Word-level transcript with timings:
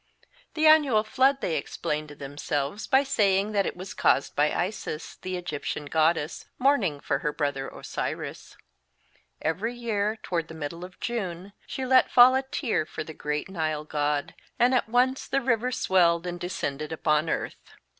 The 0.55 0.65
annual 0.65 1.03
flood 1.03 1.41
they 1.41 1.55
explained 1.55 2.09
to 2.09 2.15
themselves 2.15 2.87
by 2.87 3.03
saying 3.03 3.51
that 3.51 3.67
it 3.67 3.77
was 3.77 3.93
caused 3.93 4.35
by 4.35 4.51
Isis, 4.51 5.17
the 5.17 5.37
Egyptian 5.37 5.85
goddess, 5.85 6.45
mourning 6.57 6.99
for 6.99 7.19
her 7.19 7.31
brother 7.31 7.67
Osiris. 7.69 8.57
Every 9.43 9.75
year, 9.75 10.17
toward 10.23 10.47
the 10.47 10.55
middle 10.55 10.83
of 10.83 10.99
June, 10.99 11.53
she 11.67 11.85
let 11.85 12.09
fall 12.09 12.33
a 12.33 12.41
tear 12.41 12.83
for 12.87 13.03
the 13.03 13.13
great 13.13 13.47
Nile 13.47 13.83
god, 13.85 14.33
and 14.57 14.73
at 14.73 14.89
once 14.89 15.27
the 15.27 15.39
river 15.39 15.71
swelled 15.71 16.25
and 16.25 16.39
descended 16.39 16.91
upon 16.91 17.29
earth. 17.29 17.75